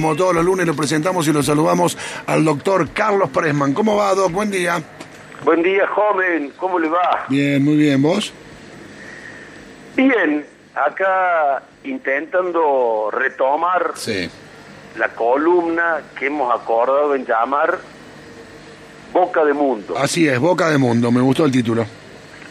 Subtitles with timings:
[0.00, 3.74] Como todos los lunes lo presentamos y lo saludamos al doctor Carlos Presman.
[3.74, 4.32] ¿Cómo va, Doc?
[4.32, 4.82] Buen día.
[5.44, 6.54] Buen día, joven.
[6.56, 7.26] ¿Cómo le va?
[7.28, 8.00] Bien, muy bien.
[8.00, 8.32] ¿Vos?
[9.96, 10.46] Bien.
[10.74, 14.30] Acá intentando retomar Sí.
[14.96, 17.78] la columna que hemos acordado en llamar
[19.12, 19.98] Boca de Mundo.
[19.98, 21.10] Así es, Boca de Mundo.
[21.12, 21.84] Me gustó el título.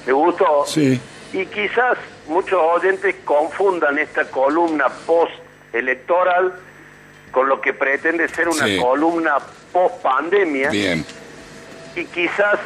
[0.05, 0.65] ¿Le gustó?
[0.67, 1.01] Sí.
[1.33, 1.97] Y quizás
[2.27, 6.53] muchos oyentes confundan esta columna post-electoral
[7.31, 8.77] con lo que pretende ser una Sí.
[8.79, 9.37] columna
[9.71, 10.69] post-pandemia.
[10.69, 11.05] Bien.
[11.95, 12.59] Y quizás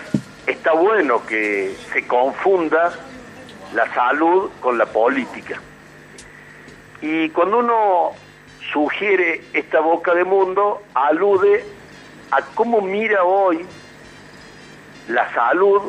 [0.48, 2.94] está bueno que se confunda
[3.73, 5.60] la salud con la política.
[7.02, 8.12] Y cuando uno
[8.72, 11.66] sugiere esta boca de mundo, alude
[12.32, 13.66] a cómo mira hoy
[15.09, 15.82] la salud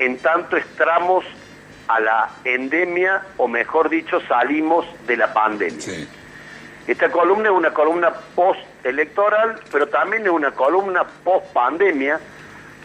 [0.00, 1.24] en tanto estramos
[1.86, 5.80] a la endemia, o mejor dicho, salimos de la pandemia.
[5.80, 6.08] Sí.
[6.86, 12.20] Esta columna es una columna post-electoral, pero también es una columna post-pandemia,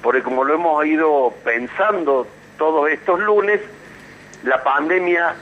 [0.01, 2.25] porque como lo hemos ido pensando
[2.57, 3.59] todos estos lunes,
[4.43, 5.35] la pandemia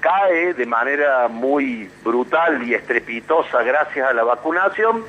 [0.00, 5.04] cae de manera muy brutal y estrepitosa gracias a la vacunación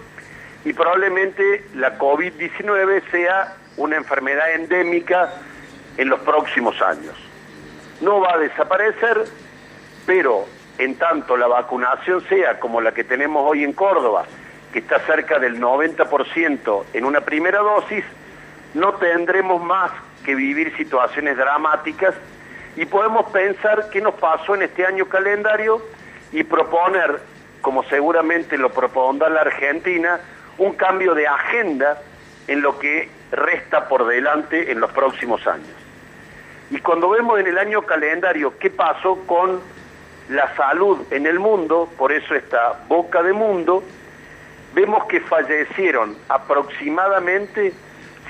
[0.64, 5.34] y probablemente la COVID-19 sea una enfermedad endémica
[5.98, 7.16] en los próximos años.
[8.02, 9.26] No va a desaparecer,
[10.06, 10.46] pero
[10.78, 14.26] en tanto la vacunación sea como la que tenemos hoy en Córdoba,
[14.72, 18.04] que está cerca del 90% en una primera dosis,
[18.74, 19.92] no tendremos más
[20.24, 22.14] que vivir situaciones dramáticas
[22.76, 25.82] y podemos pensar qué nos pasó en este año calendario
[26.32, 27.22] y proponer,
[27.62, 30.20] como seguramente lo propondrá la Argentina,
[30.58, 32.02] un cambio de agenda
[32.48, 35.68] en lo que resta por delante en los próximos años.
[36.70, 39.62] Y cuando vemos en el año calendario qué pasó con
[40.30, 43.84] la salud en el mundo, por eso esta boca de mundo,
[44.74, 47.74] vemos que fallecieron aproximadamente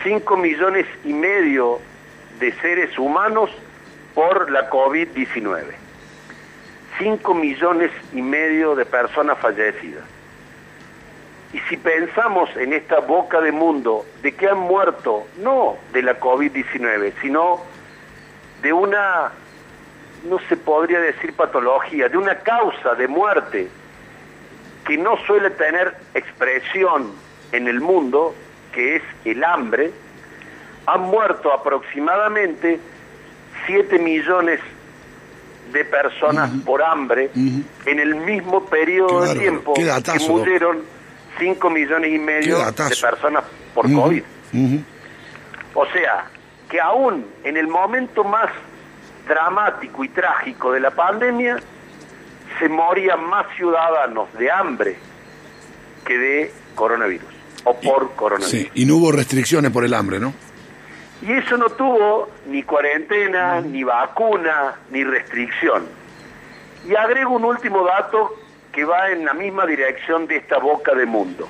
[0.04, 1.80] 5 millones y medio
[2.40, 3.50] de seres humanos
[4.14, 5.64] por la COVID-19.
[7.00, 10.04] 5 millones y medio de personas fallecidas.
[11.54, 16.20] Y si pensamos en esta boca de mundo de que han muerto no de la
[16.20, 17.62] COVID-19, sino
[18.62, 19.32] de una,
[20.26, 23.68] no se podría decir patología, de una causa de muerte
[24.86, 27.12] que no suele tener expresión
[27.52, 28.36] en el mundo,
[28.72, 29.92] que es el hambre,
[30.86, 32.80] han muerto aproximadamente
[33.66, 34.60] 7 millones
[35.72, 40.84] de personas por hambre en el mismo periodo de tiempo que murieron
[41.38, 44.24] 5 millones y medio de personas por COVID.
[45.74, 46.26] O sea,
[46.70, 48.50] que aún en el momento más
[49.28, 51.58] dramático y trágico de la pandemia,
[52.60, 54.96] se morían más ciudadanos de hambre
[56.06, 57.28] que de coronavirus,
[57.66, 58.52] o por coronavirus.
[58.52, 58.72] Sí.
[58.74, 60.34] Y no hubo restricciones por el hambre, ¿no?
[61.22, 65.88] Y eso no tuvo ni cuarentena, ni vacuna, ni restricción.
[66.88, 68.36] Y agrego un último dato
[68.72, 71.50] que va en la misma dirección de esta boca de mundo.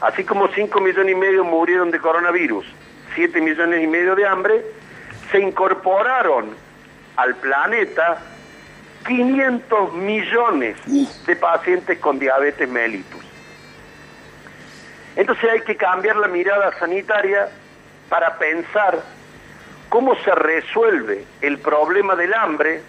[0.00, 2.66] Así como 5 millones y medio murieron de coronavirus,
[3.14, 4.64] 7 millones y medio de hambre,
[5.30, 6.50] se incorporaron
[7.16, 8.18] al planeta
[9.06, 10.76] 500 millones
[11.26, 13.24] de pacientes con diabetes mellitus.
[15.16, 17.48] Entonces hay que cambiar la mirada sanitaria
[18.08, 19.02] para pensar
[19.88, 22.82] cómo se resuelve el problema del hambre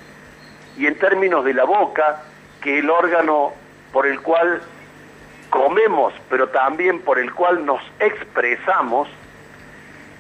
[0.78, 2.24] y en términos de la boca,
[2.62, 3.54] que el órgano
[3.92, 4.62] por el cual
[5.50, 9.08] comemos, pero también por el cual nos expresamos,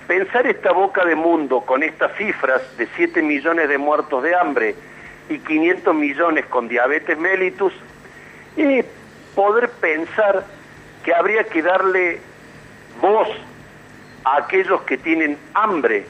[0.08, 4.75] pensar esta boca de mundo con estas cifras de 7 millones de muertos de hambre
[5.30, 7.74] y 500 millones con diabetes mellitus,
[8.56, 8.84] y
[9.36, 10.46] poder pensar
[11.03, 12.19] que habría que darle
[13.02, 13.28] voz
[14.25, 16.06] a aquellos que tienen hambre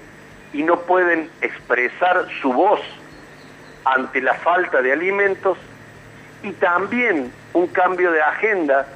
[0.52, 2.82] y no pueden expresar su voz
[3.86, 5.58] ante la falta de alimentos
[6.44, 8.88] y también un cambio de agenda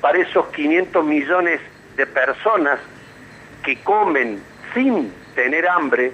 [0.00, 1.60] para esos 500 millones
[1.96, 2.78] de personas
[3.62, 4.42] que comen
[4.74, 6.12] sin tener hambre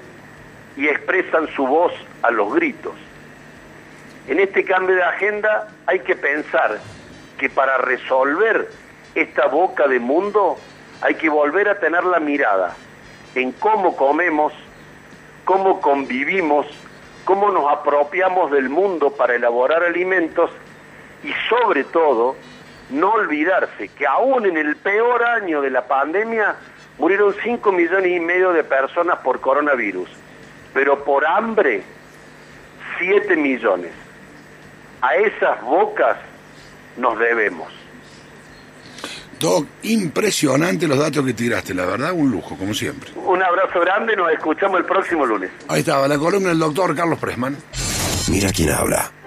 [0.77, 1.93] y expresan su voz
[2.23, 2.95] a los gritos.
[4.29, 6.79] En este cambio de agenda hay que pensar
[7.39, 8.69] que para resolver
[9.15, 10.57] esta boca de mundo
[11.01, 12.77] hay que volver a tener la mirada
[13.35, 14.53] en cómo comemos,
[15.45, 16.67] cómo convivimos,
[17.25, 20.51] cómo nos apropiamos del mundo para elaborar alimentos
[21.25, 22.37] y sobre todo
[22.91, 26.57] no olvidarse que aún en el peor año de la pandemia
[27.01, 30.09] murieron 5 millones y medio de personas por coronavirus,
[30.75, 31.83] pero por hambre
[32.99, 33.91] 7 millones.
[35.01, 36.19] A esas bocas
[36.99, 37.73] nos debemos.
[39.41, 43.11] Doc, impresionante los datos que tiraste, la verdad, un lujo, como siempre.
[43.17, 45.51] Un abrazo grande, nos escuchamos el próximo lunes.
[45.69, 47.57] Ahí estaba la columna del doctor Carlos Presman.
[48.29, 49.11] Mira quién habla.